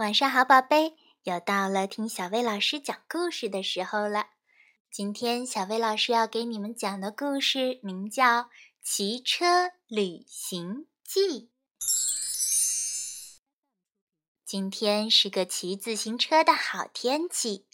[0.00, 4.28] 晚上好，宝贝，又到了听小薇老师讲故事的时候了。
[4.90, 8.44] 今天小薇老师要给你们讲的故事名叫
[8.82, 11.20] 《骑车旅行记》。
[14.46, 17.66] 今天是个骑自行车的好天气，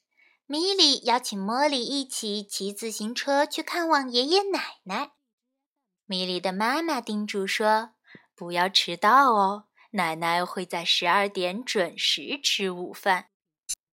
[0.46, 5.12] 米莉邀请茉莉一起骑自行车去看望爷爷奶奶。
[6.06, 7.90] 米莉的妈妈叮嘱说
[8.34, 9.65] ：“不要迟到哦。”
[9.96, 13.30] 奶奶会在十二点准时吃午饭。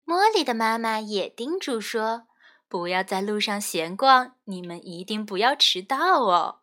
[0.05, 2.27] 茉莉的妈妈也叮嘱说
[2.69, 6.63] ：“不要在路上闲逛，你们一定不要迟到哦。”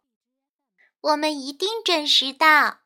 [0.99, 2.79] 我们一定准时到。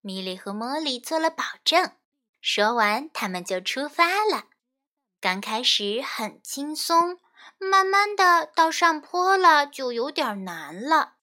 [0.00, 1.92] 米莉和茉莉做了保证。
[2.40, 4.44] 说完，他们就出发了。
[5.20, 7.18] 刚开始很轻松，
[7.58, 11.14] 慢慢的到上坡了就有点难了。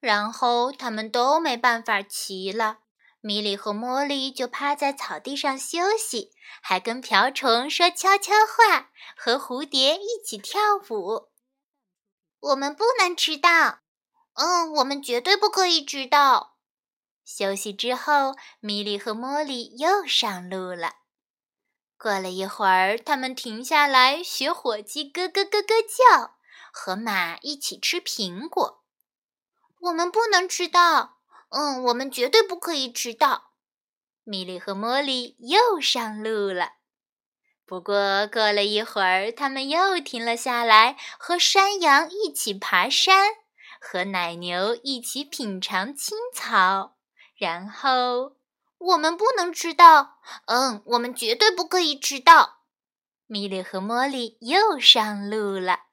[0.00, 2.80] 然后他们都没办法骑了。
[3.28, 6.32] 米莉和茉莉就趴在草地上休息，
[6.62, 11.28] 还跟瓢虫说悄悄话，和蝴蝶一起跳舞。
[12.40, 13.80] 我们不能迟到，
[14.32, 16.56] 嗯，我们绝对不可以迟到。
[17.22, 20.94] 休息之后，米莉和茉莉又上路了。
[21.98, 26.38] 过了一会儿，他们停下来学火鸡咯咯咯咯叫，
[26.72, 28.82] 和马一起吃苹果。
[29.80, 31.17] 我们不能迟到。
[31.50, 33.52] 嗯，我们绝对不可以迟到。
[34.24, 36.72] 米莉和茉莉又上路了。
[37.64, 43.28] 不过过了一会儿，他们又停了下来，和山羊一起爬山，
[43.80, 46.96] 和奶牛一起品尝青草。
[47.36, 48.36] 然后，
[48.78, 50.18] 我们不能迟到。
[50.46, 52.62] 嗯，我们绝对不可以迟到。
[53.26, 55.87] 米莉和茉莉又上路了。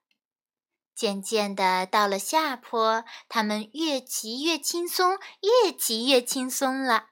[0.96, 7.08] 渐渐的，到了下坡，他们越骑越轻松，越骑越轻松了，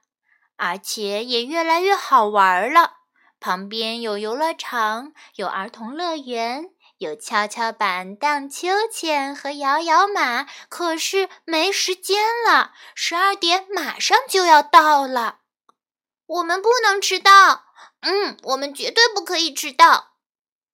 [0.55, 2.93] 而且也越来越好玩了。
[3.41, 10.47] 旁边有游乐场，有儿童乐园，有跷跷板、荡秋千和摇摇马。
[10.69, 15.39] 可是没时间了，十二点马上就要到了，
[16.25, 17.65] 我们不能迟到。
[17.99, 20.12] 嗯，我们绝对不可以迟到。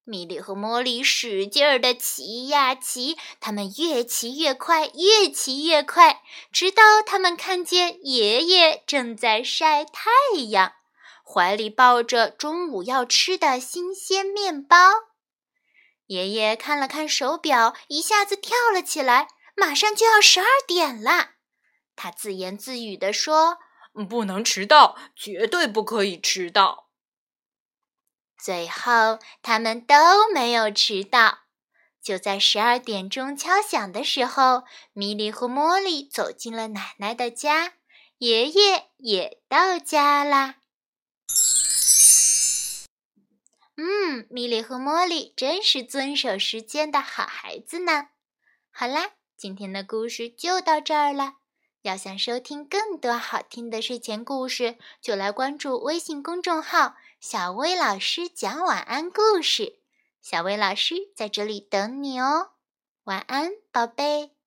[0.09, 10.09] 米莉和茉莉使劲儿地骑呀骑，他们越骑越快，越骑越快，直到他们看见爷爷正在晒太
[10.49, 10.73] 阳，
[11.23, 14.75] 怀里抱着中午要吃的新鲜面包。
[16.07, 21.33] 爷爷看了看手表，一下子跳了起来，马上就要十二点了。
[21.95, 23.59] 他自言自语地说
[24.09, 26.88] ：“不能迟到，绝对不可以迟到。”
[28.41, 29.95] 最后，他们都
[30.33, 31.39] 没有迟到。
[32.01, 34.63] 就在十二点钟敲响的时候，
[34.93, 37.73] 米莉和茉莉走进了奶奶的家，
[38.19, 40.55] 爷爷也到家啦。
[43.75, 48.07] 嗯，米莉和茉莉真是遵守时间的好孩子呢。
[48.71, 51.33] 好啦，今天的故事就到这儿了。
[51.81, 56.95] 要想收听更多好听的睡前故事，就来关注微信公众号。
[57.19, 59.81] 小薇老师讲晚安故事，
[60.21, 62.51] 小薇老师在这里等你哦，
[63.03, 64.38] 晚安，宝贝。